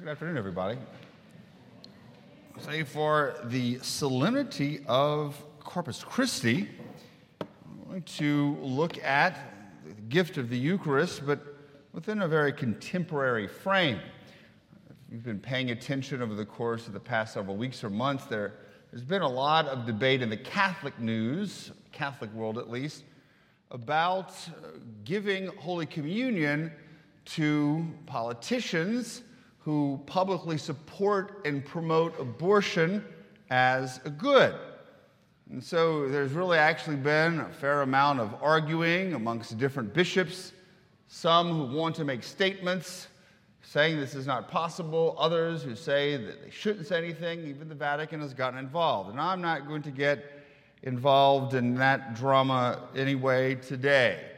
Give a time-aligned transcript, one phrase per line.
[0.00, 0.78] Good afternoon, everybody.
[2.60, 6.68] Say for the solemnity of Corpus Christi,
[7.40, 9.36] I'm going to look at
[9.84, 11.40] the gift of the Eucharist, but
[11.92, 13.98] within a very contemporary frame.
[14.88, 18.26] If you've been paying attention over the course of the past several weeks or months,
[18.26, 18.52] there,
[18.92, 23.02] there's been a lot of debate in the Catholic news, Catholic world at least,
[23.72, 24.32] about
[25.02, 26.70] giving Holy Communion
[27.24, 29.22] to politicians
[29.68, 33.04] who publicly support and promote abortion
[33.50, 34.54] as a good.
[35.50, 40.54] And so there's really actually been a fair amount of arguing amongst different bishops,
[41.08, 43.08] some who want to make statements
[43.60, 47.74] saying this is not possible, others who say that they shouldn't say anything, even the
[47.74, 49.10] Vatican has gotten involved.
[49.10, 50.46] And I'm not going to get
[50.82, 54.30] involved in that drama anyway today.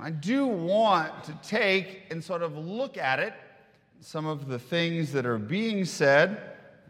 [0.00, 3.34] I do want to take and sort of look at it,
[4.00, 6.40] some of the things that are being said,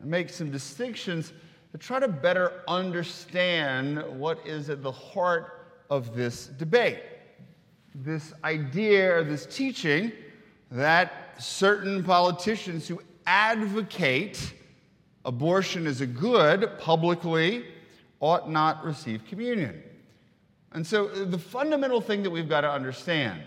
[0.03, 1.33] make some distinctions
[1.73, 7.01] to try to better understand what is at the heart of this debate.
[7.95, 10.13] This idea, or this teaching,
[10.71, 14.55] that certain politicians who advocate
[15.25, 17.65] abortion as a good publicly
[18.21, 19.83] ought not receive communion.
[20.73, 23.43] And so, the fundamental thing that we've got to understand,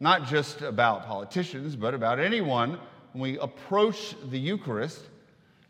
[0.00, 2.78] not just about politicians, but about anyone,
[3.12, 5.02] when we approach the Eucharist,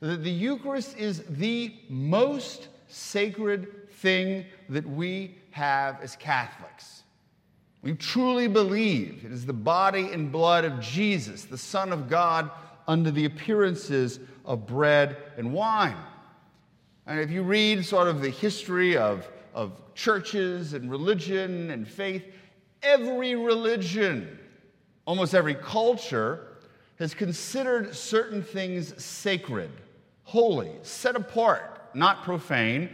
[0.00, 7.02] that the Eucharist is the most sacred thing that we have as Catholics.
[7.82, 12.50] We truly believe it is the body and blood of Jesus, the Son of God,
[12.88, 15.96] under the appearances of bread and wine.
[17.06, 22.24] And if you read sort of the history of, of churches and religion and faith,
[22.86, 24.38] every religion,
[25.06, 26.56] almost every culture,
[26.98, 29.70] has considered certain things sacred,
[30.24, 32.88] holy, set apart, not profane,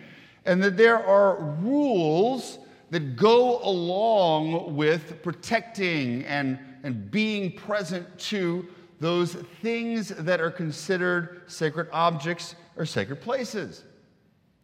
[0.44, 2.58] and that there are rules
[2.90, 8.66] that go along with protecting and, and being present to
[9.00, 13.84] those things that are considered sacred objects or sacred places.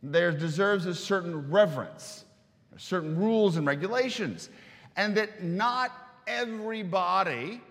[0.02, 2.24] There deserves a certain reverence,
[2.76, 4.50] certain rules and regulations,
[4.98, 5.92] and that not
[6.26, 7.62] everybody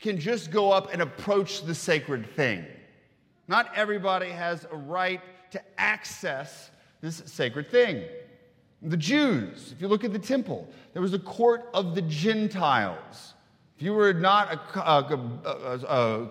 [0.00, 2.66] can just go up and approach the sacred thing.
[3.48, 5.20] Not everybody has a right
[5.52, 6.70] to access
[7.00, 8.02] this sacred thing.
[8.82, 13.34] The Jews, if you look at the temple, there was a court of the Gentiles.
[13.76, 16.30] If you were not a, a, a, a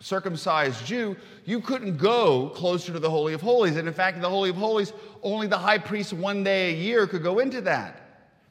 [0.00, 3.76] circumcised Jew, you couldn't go closer to the Holy of Holies.
[3.76, 6.76] And in fact, in the Holy of Holies, only the high priest one day a
[6.76, 8.07] year could go into that.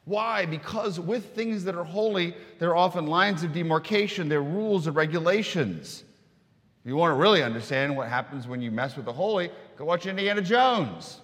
[0.08, 0.46] Why?
[0.46, 4.86] Because with things that are holy, there are often lines of demarcation, there are rules
[4.86, 6.02] and regulations.
[6.82, 9.84] If you want to really understand what happens when you mess with the holy, go
[9.84, 11.20] watch Indiana Jones.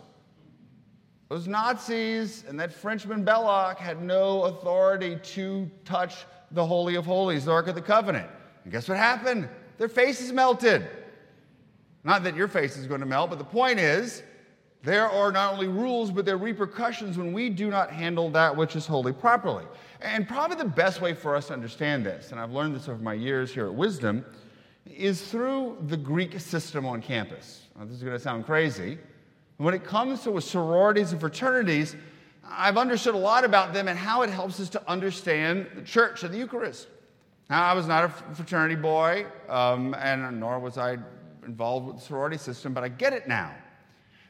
[1.31, 7.47] Those Nazis and that Frenchman Belloq had no authority to touch the Holy of Holies,
[7.47, 8.29] the Ark of the Covenant.
[8.65, 9.49] And guess what happened?
[9.79, 10.87] Their faces melted.
[12.05, 14.23] Not that your face is going to melt, but the point is,
[14.85, 18.55] there are not only rules, but there are repercussions when we do not handle that
[18.55, 19.65] which is holy properly.
[20.03, 23.03] And probably the best way for us to understand this, and I've learned this over
[23.03, 24.25] my years here at Wisdom,
[24.87, 27.69] is through the Greek system on campus.
[27.79, 28.99] Now, this is going to sound crazy.
[29.57, 31.97] When it comes to sororities and fraternities,
[32.47, 36.23] I've understood a lot about them and how it helps us to understand the church
[36.25, 36.89] and the Eucharist.
[37.49, 40.99] Now, I was not a fraternity boy, um, and nor was I
[41.47, 43.55] involved with the sorority system, but I get it now.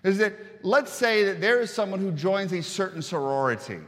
[0.04, 3.80] Is that let's say that there is someone who joins a certain sorority.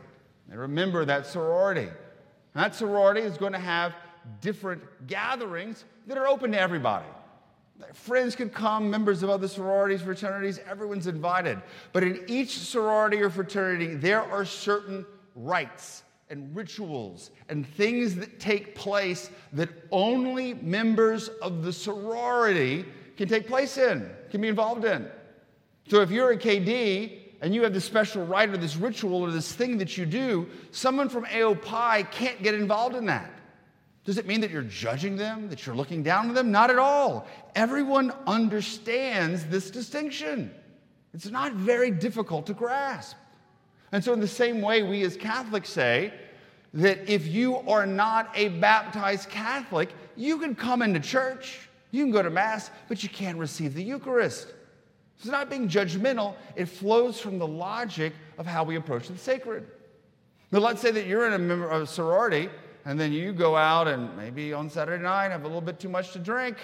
[0.51, 1.89] And remember that sorority.
[1.89, 3.95] And that sorority is going to have
[4.41, 7.07] different gatherings that are open to everybody.
[7.93, 11.61] Friends can come, members of other sororities, fraternities, everyone's invited.
[11.93, 15.05] But in each sorority or fraternity, there are certain
[15.35, 22.87] rites and rituals and things that take place that only members of the sorority
[23.17, 25.07] can take place in, can be involved in.
[25.89, 29.31] So if you're a KD and you have this special rite or this ritual or
[29.31, 33.31] this thing that you do, someone from AOPI can't get involved in that.
[34.05, 36.53] Does it mean that you're judging them, that you're looking down on them?
[36.53, 37.27] Not at all.
[37.57, 40.53] Everyone understands this distinction.
[41.13, 43.17] It's not very difficult to grasp.
[43.93, 46.13] And so, in the same way, we as Catholics say
[46.75, 52.13] that if you are not a baptized Catholic, you can come into church, you can
[52.13, 54.49] go to Mass, but you can't receive the Eucharist.
[55.19, 59.67] It's not being judgmental, it flows from the logic of how we approach the sacred.
[60.53, 62.49] Now, let's say that you're in a, member of a sorority
[62.85, 65.89] and then you go out and maybe on Saturday night have a little bit too
[65.89, 66.57] much to drink.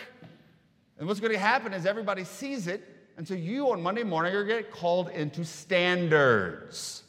[0.99, 4.33] And what's going to happen is everybody sees it, and so you on Monday morning
[4.35, 7.03] are going to get called into standards.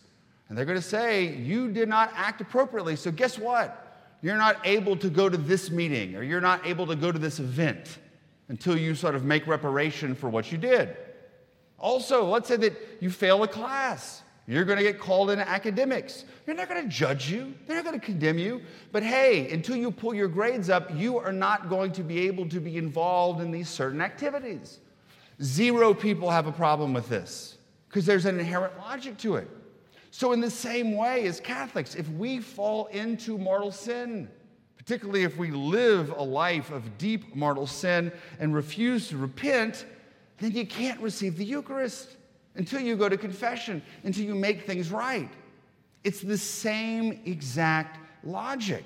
[0.50, 2.96] And they're going to say, You did not act appropriately.
[2.96, 3.80] So guess what?
[4.24, 7.20] You're not able to go to this meeting or you're not able to go to
[7.20, 8.00] this event
[8.48, 10.96] until you sort of make reparation for what you did.
[11.84, 14.24] Also, let's say that you fail a class.
[14.48, 16.24] You're going to get called into academics.
[16.46, 18.62] They're not going to judge you, they're not going to condemn you.
[18.94, 22.48] But hey, until you pull your grades up, you are not going to be able
[22.48, 24.80] to be involved in these certain activities.
[25.42, 27.58] Zero people have a problem with this
[27.90, 29.50] because there's an inherent logic to it.
[30.10, 34.30] So, in the same way as Catholics, if we fall into mortal sin,
[34.78, 38.10] particularly if we live a life of deep mortal sin
[38.40, 39.86] and refuse to repent,
[40.44, 42.18] then you can't receive the Eucharist
[42.56, 45.30] until you go to confession, until you make things right.
[46.04, 48.84] It's the same exact logic.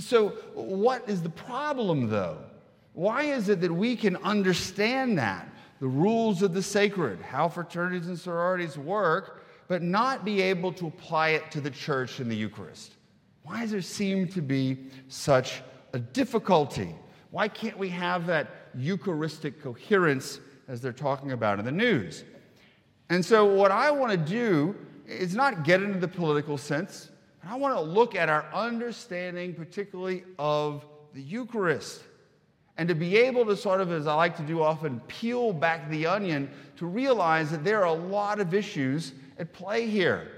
[0.00, 2.38] So, what is the problem though?
[2.94, 5.48] Why is it that we can understand that,
[5.80, 10.86] the rules of the sacred, how fraternities and sororities work, but not be able to
[10.86, 12.94] apply it to the church and the Eucharist?
[13.42, 15.62] Why does there seem to be such
[15.92, 16.94] a difficulty?
[17.30, 22.24] Why can't we have that Eucharistic coherence as they're talking about in the news?
[23.10, 24.76] And so, what I want to do
[25.06, 27.10] is not get into the political sense.
[27.42, 30.84] But I want to look at our understanding, particularly of
[31.14, 32.02] the Eucharist,
[32.76, 35.88] and to be able to sort of, as I like to do often, peel back
[35.90, 40.28] the onion to realize that there are a lot of issues at play here,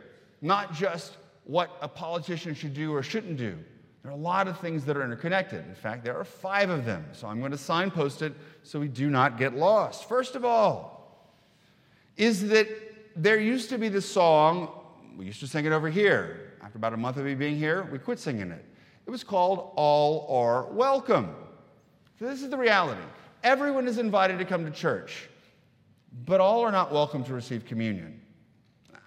[0.40, 3.58] not just what a politician should do or shouldn't do.
[4.02, 5.66] There are a lot of things that are interconnected.
[5.66, 7.04] In fact, there are five of them.
[7.12, 8.32] So I'm going to signpost it
[8.62, 10.08] so we do not get lost.
[10.08, 11.28] First of all,
[12.16, 12.68] is that
[13.14, 14.70] there used to be this song,
[15.16, 16.54] we used to sing it over here.
[16.62, 18.64] After about a month of me being here, we quit singing it.
[19.06, 21.34] It was called All Are Welcome.
[22.18, 23.00] So this is the reality.
[23.42, 25.28] Everyone is invited to come to church,
[26.26, 28.19] but all are not welcome to receive communion.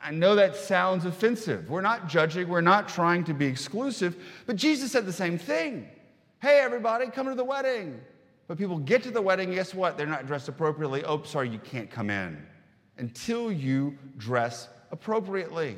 [0.04, 1.70] I know that sounds offensive.
[1.70, 5.88] We're not judging, we're not trying to be exclusive, but Jesus said the same thing.
[6.42, 8.02] Hey, everybody, come to the wedding.
[8.48, 9.98] But people get to the wedding, guess what?
[9.98, 11.06] They're not dressed appropriately.
[11.06, 12.46] Oh, sorry, you can't come in
[12.98, 15.78] until you dress appropriately.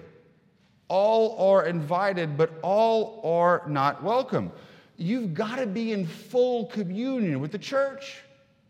[0.88, 4.52] All are invited, but all are not welcome.
[4.98, 8.24] You've got to be in full communion with the church.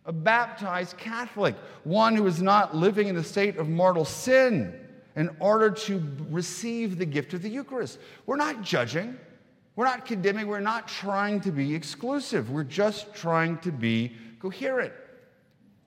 [0.05, 1.55] A baptized Catholic,
[1.85, 4.84] one who is not living in the state of mortal sin,
[5.15, 7.99] in order to receive the gift of the Eucharist.
[8.25, 9.17] We're not judging,
[9.75, 14.93] we're not condemning, we're not trying to be exclusive, we're just trying to be coherent.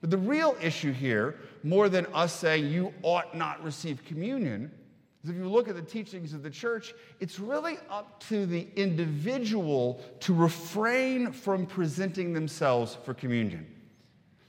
[0.01, 4.71] But the real issue here, more than us saying you ought not receive communion,
[5.23, 8.67] is if you look at the teachings of the church, it's really up to the
[8.75, 13.67] individual to refrain from presenting themselves for communion.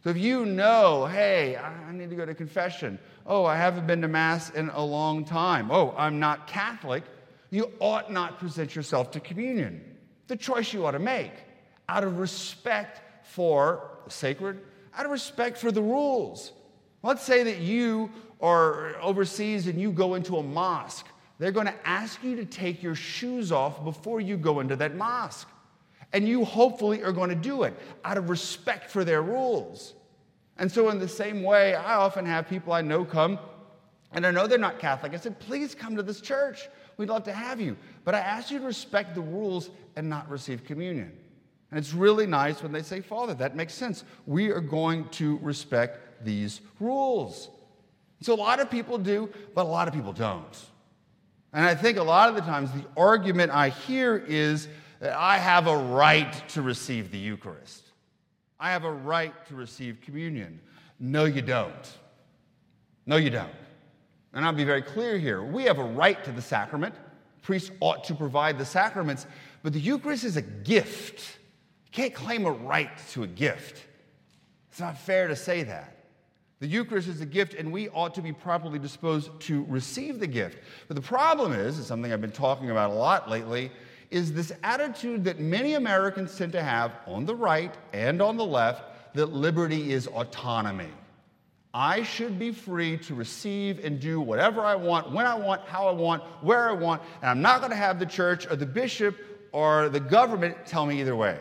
[0.03, 2.99] So if you know, hey, I need to go to confession.
[3.27, 5.71] Oh, I haven't been to Mass in a long time.
[5.71, 7.05] Oh, I'm not Catholic.
[7.51, 9.85] You ought not present yourself to communion.
[10.29, 11.33] The choice you ought to make
[11.89, 14.61] out of respect for the sacred
[14.95, 16.53] out of respect for the rules.
[17.03, 18.11] Let's say that you
[18.41, 21.07] are overseas and you go into a mosque.
[21.39, 24.97] They're going to ask you to take your shoes off before you go into that
[24.97, 25.49] mosque.
[26.13, 27.75] And you hopefully are going to do it
[28.05, 29.95] out of respect for their rules.
[30.57, 33.39] And so, in the same way, I often have people I know come,
[34.13, 35.15] and I know they're not Catholic.
[35.15, 36.69] I said, please come to this church.
[36.97, 37.77] We'd love to have you.
[38.05, 41.13] But I ask you to respect the rules and not receive communion.
[41.71, 44.05] And it's really nice when they say, Father, that makes sense.
[44.27, 47.49] We are going to respect these rules.
[48.21, 50.59] So a lot of people do, but a lot of people don't.
[51.53, 54.69] And I think a lot of the times the argument I hear is
[55.01, 57.85] that I have a right to receive the Eucharist.
[58.59, 60.61] I have a right to receive communion.
[60.99, 61.99] No, you don't.
[63.07, 63.51] No, you don't.
[64.35, 65.43] And I'll be very clear here.
[65.43, 66.95] We have a right to the sacrament.
[67.43, 69.27] Priests ought to provide the sacraments,
[69.63, 71.39] but the Eucharist is a gift.
[71.87, 73.87] You can't claim a right to a gift.
[74.71, 75.97] It's not fair to say that.
[76.61, 80.27] The Eucharist is a gift, and we ought to be properly disposed to receive the
[80.27, 80.59] gift.
[80.87, 83.73] But the problem is, is something I've been talking about a lot lately,
[84.11, 88.45] is this attitude that many Americans tend to have on the right and on the
[88.45, 90.91] left that liberty is autonomy.
[91.73, 95.87] I should be free to receive and do whatever I want, when I want, how
[95.87, 98.67] I want, where I want, and I'm not going to have the church or the
[98.67, 99.17] bishop
[99.53, 101.39] or the government tell me either way.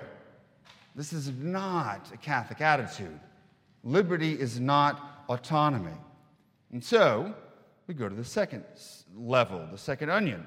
[0.96, 3.20] This is not a Catholic attitude.
[3.84, 5.98] Liberty is not autonomy.
[6.72, 7.34] And so
[7.88, 8.66] we go to the second
[9.16, 10.46] level, the second onion.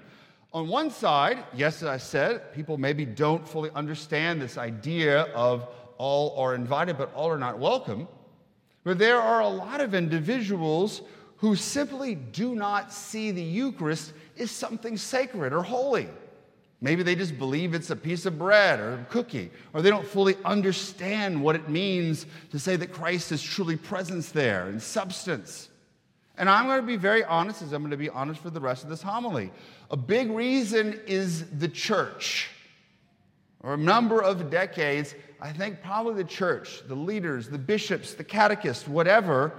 [0.55, 5.67] On one side, yes, as I said, people maybe don't fully understand this idea of
[5.97, 8.07] all are invited, but all are not welcome.
[8.85, 11.01] But there are a lot of individuals
[11.37, 16.09] who simply do not see the Eucharist as something sacred or holy.
[16.83, 20.07] Maybe they just believe it's a piece of bread or a cookie, or they don't
[20.07, 25.71] fully understand what it means to say that Christ is truly present there in substance.
[26.39, 28.61] And I'm going to be very honest, as I'm going to be honest for the
[28.61, 29.51] rest of this homily.
[29.91, 32.49] A big reason is the church.
[33.61, 38.25] For a number of decades, I think probably the church, the leaders, the bishops, the
[38.25, 39.53] catechists, whatever,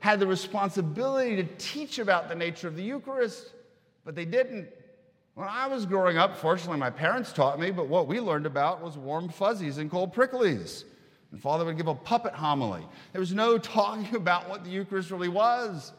[0.00, 3.52] had the responsibility to teach about the nature of the Eucharist,
[4.04, 4.68] but they didn't.
[5.34, 8.82] When I was growing up, fortunately, my parents taught me, but what we learned about
[8.82, 10.84] was warm fuzzies and cold pricklies.
[11.30, 12.84] And Father would give a puppet homily.
[13.12, 15.92] There was no talking about what the Eucharist really was.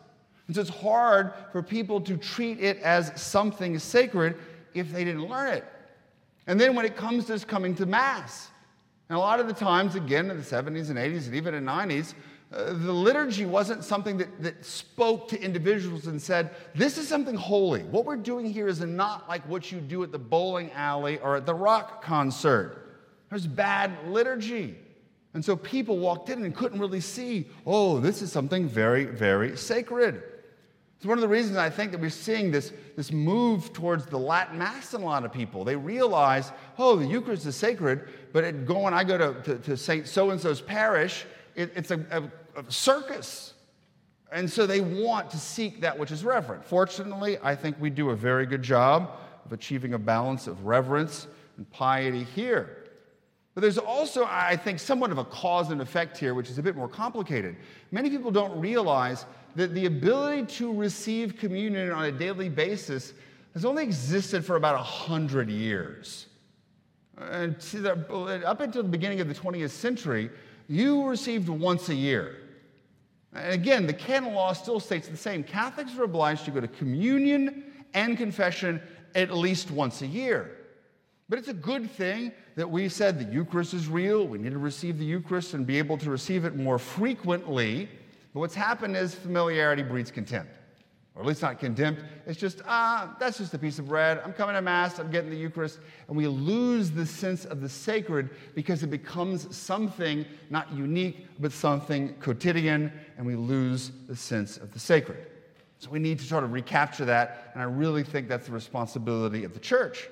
[0.49, 4.35] And so it's hard for people to treat it as something sacred
[4.73, 5.65] if they didn't learn it.
[6.47, 8.49] And then when it comes to coming to Mass,
[9.09, 11.65] and a lot of the times, again, in the 70s and 80s and even in
[11.65, 12.15] the 90s,
[12.51, 17.35] uh, the liturgy wasn't something that, that spoke to individuals and said, This is something
[17.35, 17.83] holy.
[17.83, 21.35] What we're doing here is not like what you do at the bowling alley or
[21.35, 22.97] at the rock concert.
[23.29, 24.79] There's bad liturgy.
[25.35, 29.55] And so people walked in and couldn't really see, oh, this is something very, very
[29.55, 30.23] sacred.
[30.99, 34.17] It's one of the reasons I think that we're seeing this, this move towards the
[34.17, 35.63] Latin Mass in a lot of people.
[35.63, 39.77] They realize, oh, the Eucharist is sacred, but it, going, I go to, to, to
[39.77, 40.05] St.
[40.05, 41.25] So and so's parish,
[41.55, 43.53] it, it's a, a, a circus.
[44.33, 46.65] And so they want to seek that which is reverent.
[46.65, 49.11] Fortunately, I think we do a very good job
[49.45, 52.75] of achieving a balance of reverence and piety here.
[53.55, 56.63] But there's also, I think, somewhat of a cause and effect here, which is a
[56.63, 57.55] bit more complicated.
[57.91, 59.25] Many people don't realize
[59.55, 63.13] that the ability to receive communion on a daily basis
[63.53, 66.27] has only existed for about 100 years.
[67.17, 67.55] And
[68.45, 70.29] up until the beginning of the 20th century,
[70.67, 72.37] you received once a year.
[73.33, 75.43] And again, the canon law still states the same.
[75.43, 78.81] Catholics are obliged to go to communion and confession
[79.15, 80.55] at least once a year.
[81.27, 84.25] But it's a good thing that we said the Eucharist is real.
[84.25, 87.89] We need to receive the Eucharist and be able to receive it more frequently.
[88.33, 90.51] But what's happened is familiarity breeds contempt.
[91.15, 92.03] Or at least not contempt.
[92.27, 94.21] It's just, ah, that's just a piece of bread.
[94.23, 95.79] I'm coming to Mass, I'm getting the Eucharist.
[96.07, 101.51] And we lose the sense of the sacred because it becomes something not unique, but
[101.51, 105.27] something quotidian, and we lose the sense of the sacred.
[105.79, 109.43] So we need to try to recapture that, and I really think that's the responsibility
[109.43, 110.07] of the church.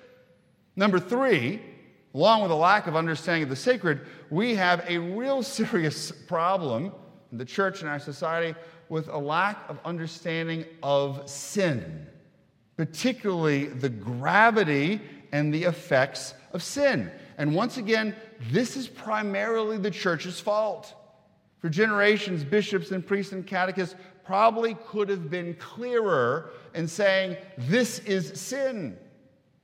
[0.76, 1.62] Number three,
[2.14, 6.92] along with a lack of understanding of the sacred, we have a real serious problem
[7.32, 8.58] the church and our society
[8.90, 12.08] with a lack of understanding of sin,
[12.76, 17.12] particularly the gravity and the effects of sin.
[17.38, 18.16] And once again,
[18.52, 20.94] this is primarily the church's fault.
[21.60, 28.00] For generations, bishops and priests and catechists probably could have been clearer in saying, This
[28.00, 28.98] is sin.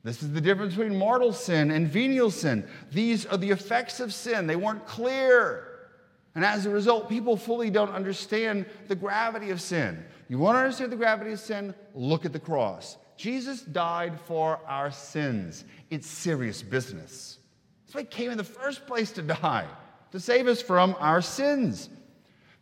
[0.04, 2.68] This is the difference between mortal sin and venial sin.
[2.92, 4.48] These are the effects of sin.
[4.48, 5.73] They weren't clear.
[6.36, 10.04] And as a result, people fully don't understand the gravity of sin.
[10.30, 11.76] You want to understand the gravity of sin?
[11.94, 12.98] Look at the cross.
[13.18, 15.64] Jesus died for our sins.
[15.92, 17.38] It's serious business.
[17.86, 19.68] That's why he came in the first place to die,
[20.12, 21.90] to save us from our sins.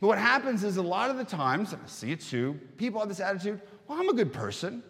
[0.01, 2.99] But what happens is a lot of the times, and I see it too, people
[2.99, 4.83] have this attitude well, I'm a good person.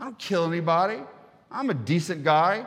[0.00, 1.02] I don't kill anybody.
[1.50, 2.66] I'm a decent guy.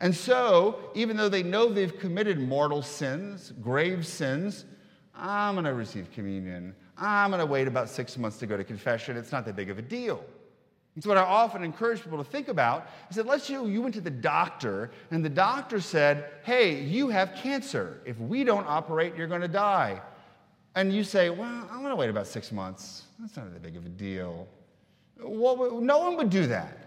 [0.00, 4.64] And so, even though they know they've committed mortal sins, grave sins,
[5.16, 6.74] I'm going to receive communion.
[6.96, 9.16] I'm going to wait about six months to go to confession.
[9.16, 10.24] It's not that big of a deal.
[11.00, 13.94] So, what I often encourage people to think about is that let's you, you went
[13.96, 18.00] to the doctor, and the doctor said, Hey, you have cancer.
[18.04, 20.00] If we don't operate, you're going to die.
[20.76, 23.02] And you say, Well, I'm going to wait about six months.
[23.18, 24.46] That's not that big of a deal.
[25.20, 26.78] Well, no one would do that.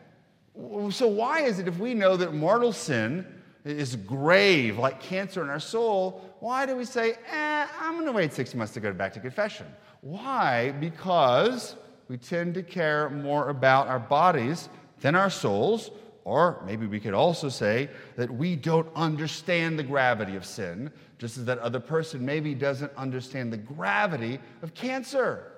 [0.90, 3.26] So, why is it if we know that mortal sin
[3.70, 8.12] is grave, like cancer in our soul, why do we say, eh, I'm going to
[8.12, 9.68] wait six months to go back to confession?
[10.02, 10.72] Why?
[10.80, 11.76] Because
[12.08, 14.70] we tend to care more about our bodies
[15.02, 15.92] than our souls,
[16.24, 21.38] or maybe we could also say that we don't understand the gravity of sin, just
[21.38, 25.52] as that other person maybe doesn't understand the gravity of cancer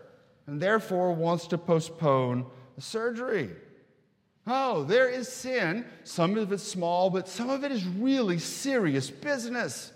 [0.48, 3.52] and therefore wants to postpone the surgery.
[4.48, 5.86] Oh, there is sin.
[6.04, 9.92] Some of it's small, but some of it is really serious business.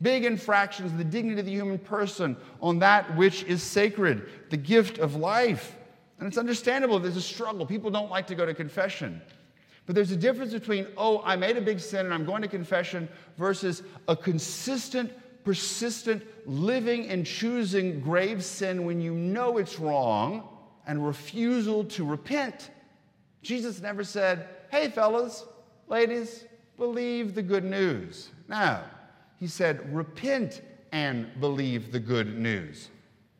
[0.00, 4.56] Big infractions of the dignity of the human person on that which is sacred, the
[4.56, 5.76] gift of life.
[6.18, 7.66] And it's understandable there's a struggle.
[7.66, 9.20] People don't like to go to confession.
[9.84, 12.48] But there's a difference between, oh, I made a big sin and I'm going to
[12.48, 15.12] confession, versus a consistent
[15.46, 20.48] persistent living and choosing grave sin when you know it's wrong
[20.88, 22.70] and refusal to repent.
[23.46, 25.44] Jesus never said, Hey, fellas,
[25.86, 26.44] ladies,
[26.76, 28.30] believe the good news.
[28.48, 28.80] No,
[29.38, 32.90] he said, Repent and believe the good news.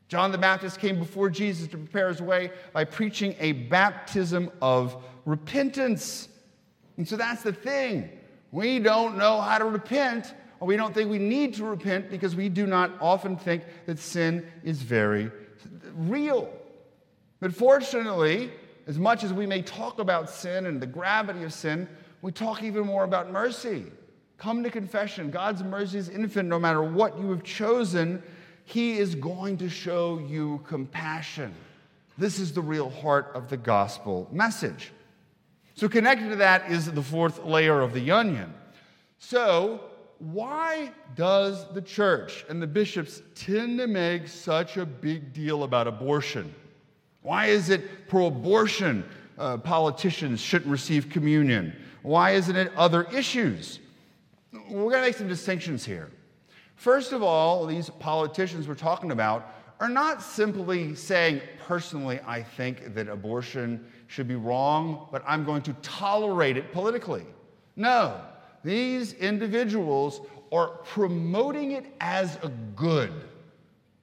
[0.09, 5.03] John the Baptist came before Jesus to prepare his way by preaching a baptism of
[5.25, 6.29] repentance.
[6.97, 8.09] And so that's the thing.
[8.53, 12.37] We don't know how to repent, or we don't think we need to repent because
[12.37, 15.33] we do not often think that sin is very
[15.97, 16.49] real.
[17.41, 18.53] But fortunately,
[18.87, 21.88] as much as we may talk about sin and the gravity of sin,
[22.23, 23.85] we talk even more about mercy.
[24.38, 25.31] Come to confession.
[25.31, 28.23] God's mercy is infinite no matter what you have chosen.
[28.64, 31.55] He is going to show you compassion.
[32.19, 34.93] This is the real heart of the gospel message.
[35.75, 38.55] So, connected to that is the fourth layer of the onion.
[39.19, 39.81] So,
[40.19, 45.87] why does the church and the bishops tend to make such a big deal about
[45.87, 46.55] abortion?
[47.26, 49.04] Why is it pro abortion
[49.37, 51.75] uh, politicians shouldn't receive communion?
[52.02, 53.80] Why isn't it other issues?
[54.52, 56.12] We're going to make some distinctions here.
[56.76, 62.95] First of all, these politicians we're talking about are not simply saying, personally, I think
[62.95, 67.26] that abortion should be wrong, but I'm going to tolerate it politically.
[67.75, 68.21] No,
[68.62, 70.21] these individuals
[70.52, 73.12] are promoting it as a good.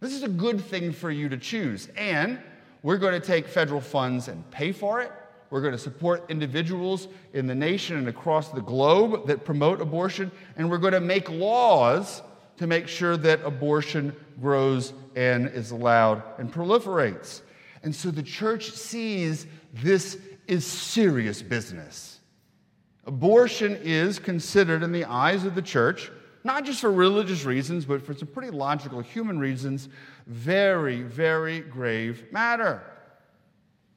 [0.02, 1.88] This is a good thing for you to choose.
[1.96, 2.42] And
[2.84, 5.12] we're going to take federal funds and pay for it.
[5.50, 10.32] We're going to support individuals in the nation and across the globe that promote abortion.
[10.58, 12.22] And we're going to make laws
[12.58, 17.42] to make sure that abortion grows and is allowed and proliferates.
[17.84, 22.20] And so the church sees this is serious business.
[23.06, 26.12] Abortion is considered in the eyes of the church,
[26.44, 29.90] not just for religious reasons, but for some pretty logical human reasons,
[30.28, 32.82] very, very grave matter.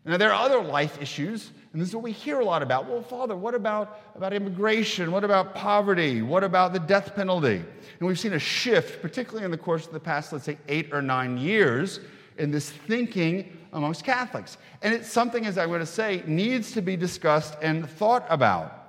[0.04, 2.88] Now, there are other life issues, and this is what we hear a lot about.
[2.88, 5.10] Well, Father, what about, about immigration?
[5.10, 6.22] What about poverty?
[6.22, 7.56] What about the death penalty?
[7.56, 10.92] And we've seen a shift, particularly in the course of the past, let's say, eight
[10.92, 11.98] or nine years,
[12.38, 14.58] in this thinking amongst Catholics.
[14.82, 18.85] And it's something, as I'm going to say, needs to be discussed and thought about.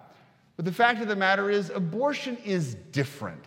[0.57, 3.43] But the fact of the matter is, abortion is different.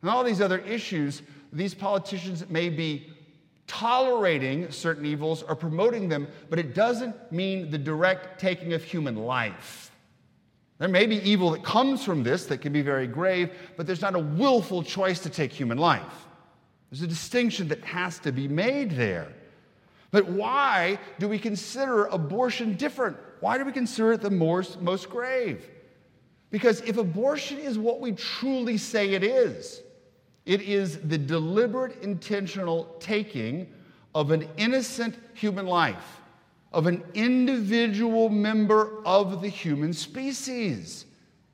[0.00, 1.22] And all these other issues,
[1.52, 3.12] these politicians may be
[3.66, 9.16] tolerating certain evils or promoting them, but it doesn't mean the direct taking of human
[9.16, 9.90] life.
[10.78, 14.00] There may be evil that comes from this that can be very grave, but there's
[14.00, 16.26] not a willful choice to take human life.
[16.90, 19.28] There's a distinction that has to be made there.
[20.10, 23.16] But why do we consider abortion different?
[23.40, 25.68] Why do we consider it the most, most grave?
[26.52, 29.82] Because if abortion is what we truly say it is,
[30.44, 33.72] it is the deliberate, intentional taking
[34.14, 36.20] of an innocent human life,
[36.70, 41.06] of an individual member of the human species.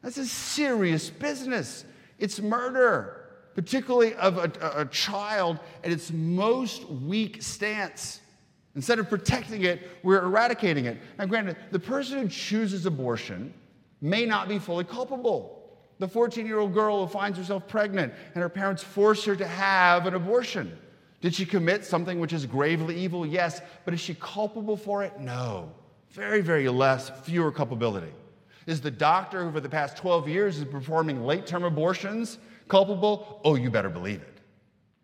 [0.02, 1.84] That's a serious business.
[2.18, 8.20] It's murder, particularly of a, a, child at its most weak stance.
[8.74, 10.98] Instead of protecting it, we're eradicating it.
[11.18, 13.54] Now, granted, the person who chooses abortion
[14.00, 15.54] may not be fully culpable.
[15.98, 19.46] The 14 year old girl who finds herself pregnant and her parents force her to
[19.46, 20.76] have an abortion.
[21.20, 23.26] Did she commit something which is gravely evil?
[23.26, 23.60] Yes.
[23.84, 25.18] But is she culpable for it?
[25.18, 25.72] No.
[26.10, 28.12] Very, very less, fewer culpability.
[28.66, 33.40] Is the doctor who for the past 12 years is performing late term abortions culpable?
[33.44, 34.38] Oh, you better believe it.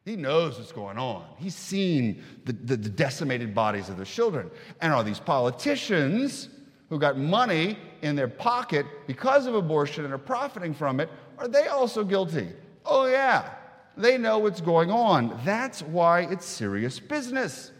[0.04, 1.24] He knows what's going on.
[1.38, 4.50] He's seen the, the, the, decimated bodies of the children.
[4.82, 6.50] And are these politicians
[6.94, 11.48] who got money in their pocket because of abortion and are profiting from it, are
[11.48, 12.48] they also guilty?
[12.86, 13.50] Oh, yeah.
[13.96, 15.40] They know what's going on.
[15.44, 17.72] That's why it's serious business.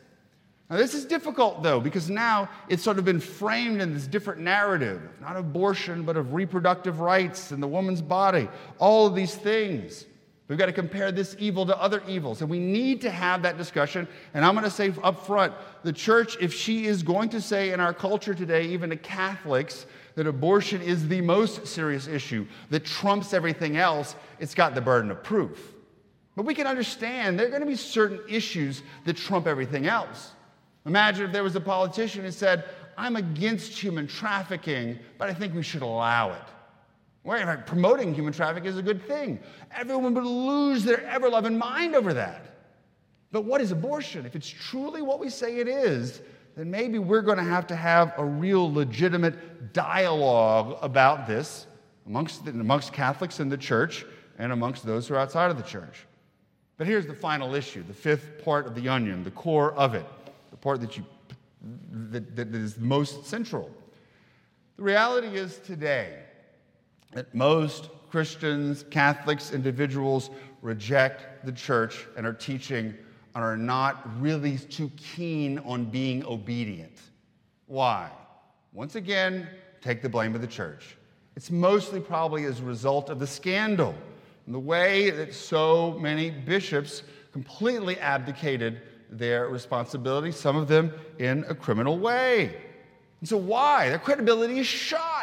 [0.68, 4.40] Now, this is difficult, though, because now it's sort of been framed in this different
[4.40, 8.48] narrative not abortion, but of reproductive rights and the woman's body,
[8.80, 10.06] all of these things.
[10.46, 12.42] We've got to compare this evil to other evils.
[12.42, 14.06] And we need to have that discussion.
[14.34, 15.54] And I'm going to say up front
[15.84, 19.86] the church, if she is going to say in our culture today, even to Catholics,
[20.16, 25.10] that abortion is the most serious issue that trumps everything else, it's got the burden
[25.10, 25.74] of proof.
[26.36, 30.32] But we can understand there are going to be certain issues that trump everything else.
[30.86, 32.64] Imagine if there was a politician who said,
[32.98, 36.42] I'm against human trafficking, but I think we should allow it.
[37.24, 39.40] Well, promoting human trafficking is a good thing.
[39.72, 42.44] Everyone would lose their ever loving mind over that.
[43.32, 44.26] But what is abortion?
[44.26, 46.20] If it's truly what we say it is,
[46.54, 51.66] then maybe we're going to have to have a real legitimate dialogue about this
[52.06, 54.04] amongst, amongst Catholics in the church
[54.38, 56.06] and amongst those who are outside of the church.
[56.76, 60.06] But here's the final issue the fifth part of the onion, the core of it,
[60.50, 61.04] the part that, you,
[62.10, 63.70] that, that is most central.
[64.76, 66.23] The reality is today
[67.14, 70.30] that most Christians, Catholics, individuals
[70.62, 72.94] reject the church and are teaching
[73.34, 77.00] and are not really too keen on being obedient.
[77.66, 78.10] Why?
[78.72, 79.48] Once again,
[79.80, 80.96] take the blame of the church.
[81.36, 83.94] It's mostly probably as a result of the scandal
[84.46, 91.44] and the way that so many bishops completely abdicated their responsibility, some of them in
[91.48, 92.56] a criminal way.
[93.20, 93.88] And so, why?
[93.88, 95.13] Their credibility is shot.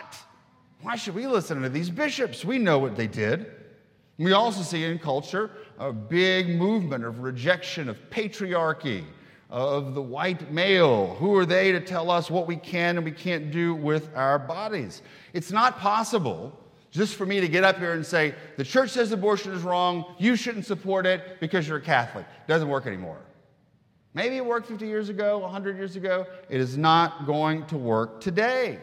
[0.81, 2.43] Why should we listen to these bishops?
[2.43, 3.51] We know what they did.
[4.17, 9.03] We also see in culture a big movement of rejection of patriarchy,
[9.49, 11.15] of the white male.
[11.15, 14.39] Who are they to tell us what we can and we can't do with our
[14.39, 15.01] bodies?
[15.33, 16.57] It's not possible
[16.91, 20.15] just for me to get up here and say, the church says abortion is wrong,
[20.19, 22.25] you shouldn't support it because you're a Catholic.
[22.45, 23.17] It doesn't work anymore.
[24.13, 26.27] Maybe it worked 50 years ago, 100 years ago.
[26.49, 28.79] It is not going to work today.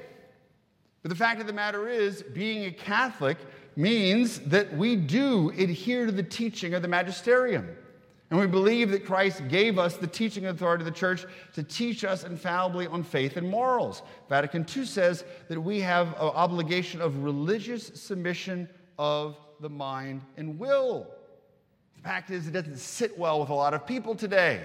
[1.08, 3.38] But the fact of the matter is, being a Catholic
[3.76, 7.66] means that we do adhere to the teaching of the magisterium.
[8.28, 12.04] And we believe that Christ gave us the teaching authority of the church to teach
[12.04, 14.02] us infallibly on faith and morals.
[14.28, 18.68] Vatican II says that we have an obligation of religious submission
[18.98, 21.06] of the mind and will.
[21.96, 24.60] The fact is, it doesn't sit well with a lot of people today.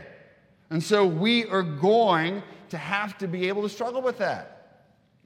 [0.71, 4.52] And so we are going to have to be able to struggle with that.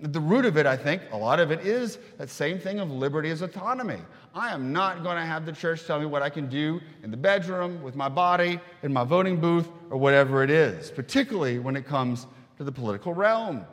[0.04, 2.80] At the root of it, I think, a lot of it is that same thing
[2.80, 3.98] of liberty as autonomy.
[4.36, 7.10] I am not going to have the church tell me what I can do in
[7.10, 11.76] the bedroom, with my body, in my voting booth, or whatever it is, particularly when
[11.76, 13.66] it comes to the political realm.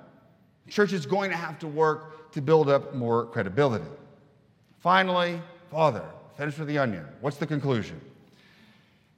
[0.64, 3.84] The church is going to have to work to build up more credibility.
[4.78, 6.04] Finally, Father,
[6.38, 7.04] finish with the onion.
[7.20, 8.00] What's the conclusion?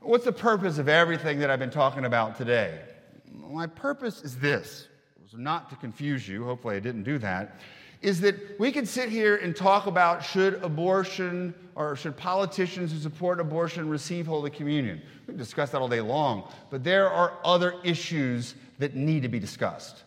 [0.00, 2.80] What's the purpose of everything that I've been talking about today?
[3.32, 4.88] My purpose is this
[5.38, 7.58] not to confuse you, hopefully I didn't do that,
[8.02, 12.98] is that we can sit here and talk about should abortion or should politicians who
[12.98, 15.00] support abortion receive Holy Communion.
[15.26, 19.28] We can discuss that all day long, but there are other issues that need to
[19.28, 20.04] be discussed.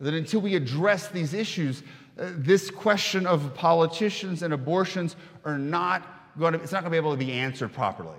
[0.00, 1.82] That until we address these issues,
[2.18, 6.94] uh, this question of politicians and abortions are not going to, it's not going to
[6.94, 8.18] be able to be answered properly.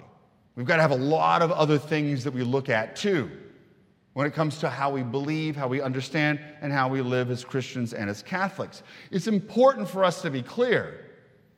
[0.56, 3.32] We've got to have a lot of other things that we look at too
[4.20, 7.46] when it comes to how we believe, how we understand, and how we live as
[7.46, 8.84] Christians and as Catholics.
[9.12, 11.06] It's important for us to be clear,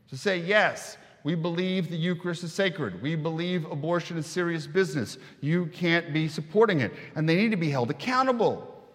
[0.09, 3.01] to say, yes, we believe the Eucharist is sacred.
[3.01, 5.17] We believe abortion is serious business.
[5.39, 6.93] You can't be supporting it.
[7.15, 8.85] And they need to be held accountable.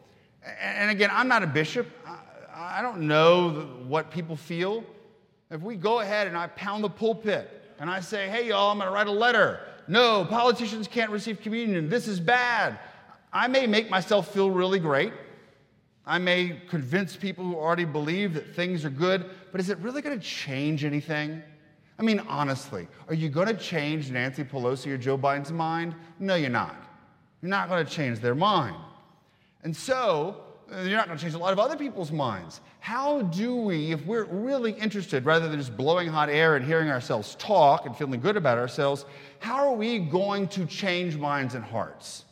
[0.62, 1.88] And again, I'm not a bishop.
[2.55, 4.85] I don't know what people feel.
[5.50, 7.50] If we go ahead and I pound the pulpit
[7.81, 9.59] and I say, hey, y'all, I'm going to write a letter.
[9.88, 11.88] No, politicians can't receive communion.
[11.88, 12.79] This is bad.
[13.37, 15.12] I may make myself feel really great.
[16.07, 20.01] I may convince people who already believe that things are good, but is it really
[20.01, 21.42] going to change anything?
[21.99, 25.94] I mean, honestly, are you going to change Nancy Pelosi or Joe Biden's mind?
[26.18, 26.77] No, you're not.
[27.42, 28.77] You're not going to change their mind.
[29.64, 30.40] And so,
[30.72, 32.62] uh, you're not going to change a lot of other people's minds.
[32.81, 36.88] How do we, if we're really interested, rather than just blowing hot air and hearing
[36.88, 39.05] ourselves talk and feeling good about ourselves,
[39.40, 42.25] how are we going to change minds and hearts?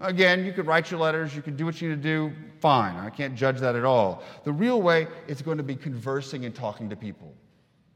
[0.00, 2.96] Again, you could write your letters, you could do what you need to do, fine.
[2.96, 4.24] I can't judge that at all.
[4.42, 7.32] The real way is going to be conversing and talking to people.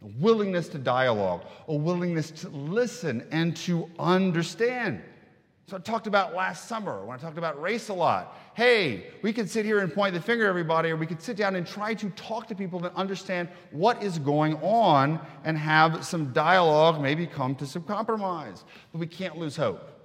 [0.02, 5.02] A willingness to dialogue, a willingness to listen and to understand.
[5.66, 8.38] So I talked about last summer when I talked about race a lot.
[8.54, 11.36] Hey, we could sit here and point the finger at everybody, or we could sit
[11.36, 16.04] down and try to talk to people and understand what is going on and have
[16.06, 18.64] some dialogue, maybe come to some compromise.
[18.92, 19.97] But we can't lose hope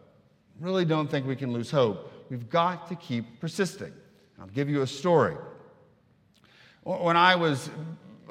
[0.64, 2.10] really don't think we can lose hope.
[2.30, 3.92] We've got to keep persisting.
[4.40, 5.36] I'll give you a story.
[6.84, 7.70] When I was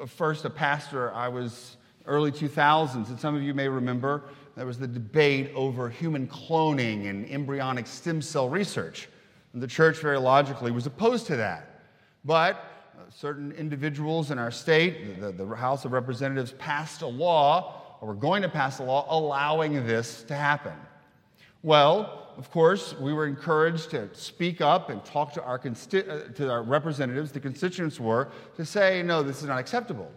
[0.07, 4.23] first a pastor, I was early 2000s, and some of you may remember
[4.55, 9.09] there was the debate over human cloning and embryonic stem cell research.
[9.53, 11.81] And the church, very logically, was opposed to that.
[12.25, 12.55] But
[12.95, 18.09] uh, certain individuals in our state, the, the House of Representatives, passed a law, or
[18.09, 20.73] were going to pass a law, allowing this to happen.
[21.63, 26.33] Well, of course, we were encouraged to speak up and talk to our, consti- uh,
[26.33, 30.11] to our representatives, the constituents were, to say, no, this is not acceptable.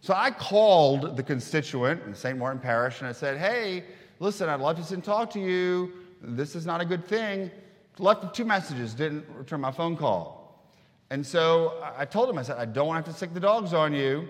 [0.00, 2.36] So I called the constituent in St.
[2.36, 3.84] Martin Parish and I said, hey,
[4.18, 5.92] listen, I'd love to sit and talk to you.
[6.20, 7.50] This is not a good thing.
[7.98, 10.64] Left two messages, didn't return my phone call.
[11.10, 13.40] And so I told him, I said, I don't want to have to stick the
[13.40, 14.28] dogs on you,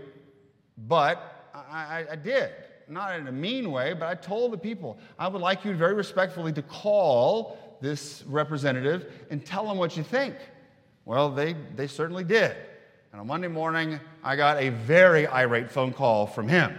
[0.87, 1.61] but I,
[2.01, 2.51] I, I did.
[2.91, 5.95] Not in a mean way, but I told the people, I would like you very
[5.95, 10.35] respectfully to call this representative and tell him what you think.
[11.05, 12.57] Well, they, they certainly did.
[13.13, 16.77] And on Monday morning, I got a very irate phone call from him.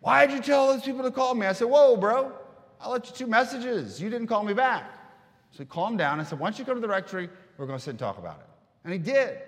[0.00, 1.46] Why did you tell those people to call me?
[1.46, 2.32] I said, Whoa, bro,
[2.80, 4.00] I left you two messages.
[4.00, 4.90] You didn't call me back.
[5.50, 6.20] So he calmed down.
[6.20, 7.28] I said, Why don't you come to the rectory?
[7.56, 8.46] We're going to sit and talk about it.
[8.84, 9.38] And he did.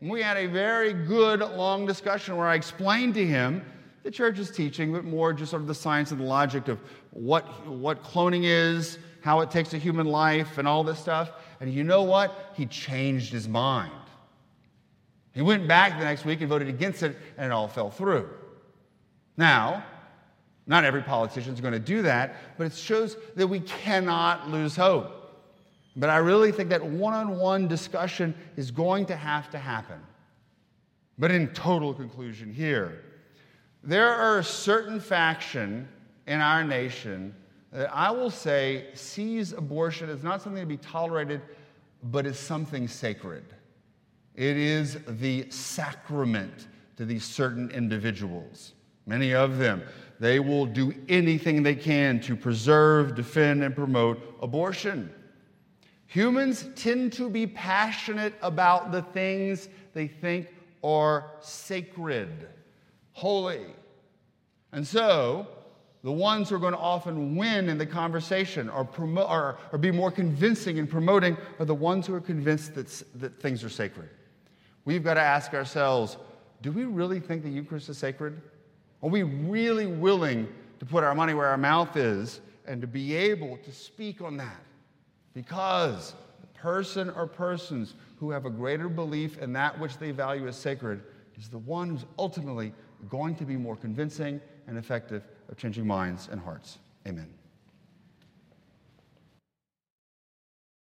[0.00, 3.62] And we had a very good, long discussion where I explained to him
[4.02, 6.78] the church's teaching, but more just sort of the science and the logic of
[7.10, 11.32] what, what cloning is, how it takes a human life, and all this stuff.
[11.60, 12.52] And you know what?
[12.54, 13.92] He changed his mind.
[15.32, 18.28] He went back the next week and voted against it, and it all fell through.
[19.36, 19.84] Now,
[20.66, 24.76] not every politician is going to do that, but it shows that we cannot lose
[24.76, 25.16] hope.
[25.96, 30.00] But I really think that one on one discussion is going to have to happen.
[31.18, 33.02] But in total conclusion here,
[33.82, 35.88] there are a certain faction
[36.26, 37.34] in our nation
[37.72, 41.40] that I will say sees abortion as not something to be tolerated,
[42.04, 43.44] but as something sacred.
[44.34, 48.72] It is the sacrament to these certain individuals.
[49.06, 49.82] Many of them,
[50.18, 55.12] they will do anything they can to preserve, defend, and promote abortion.
[56.06, 60.48] Humans tend to be passionate about the things they think
[60.82, 62.48] are sacred,
[63.20, 63.66] holy.
[64.72, 65.46] And so,
[66.02, 69.78] the ones who are going to often win in the conversation or, promote, or, or
[69.78, 73.68] be more convincing in promoting are the ones who are convinced that, that things are
[73.68, 74.08] sacred.
[74.86, 76.16] We've got to ask ourselves
[76.62, 78.40] do we really think the Eucharist is sacred?
[79.02, 83.14] Are we really willing to put our money where our mouth is and to be
[83.14, 84.60] able to speak on that?
[85.32, 90.48] Because the person or persons who have a greater belief in that which they value
[90.48, 91.02] as sacred
[91.38, 92.74] is the one who's ultimately
[93.08, 96.78] going to be more convincing and effective of changing minds and hearts.
[97.06, 97.39] Amen.